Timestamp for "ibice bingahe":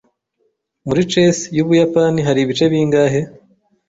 2.43-3.19